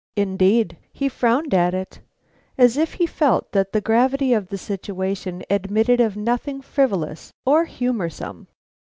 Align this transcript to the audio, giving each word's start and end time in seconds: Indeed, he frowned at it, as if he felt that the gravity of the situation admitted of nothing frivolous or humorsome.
Indeed, 0.15 0.77
he 0.91 1.07
frowned 1.07 1.53
at 1.53 1.75
it, 1.75 1.99
as 2.57 2.75
if 2.75 2.95
he 2.95 3.05
felt 3.05 3.51
that 3.51 3.71
the 3.71 3.81
gravity 3.81 4.33
of 4.33 4.47
the 4.47 4.57
situation 4.57 5.43
admitted 5.47 5.99
of 5.99 6.17
nothing 6.17 6.59
frivolous 6.59 7.31
or 7.45 7.65
humorsome. 7.65 8.47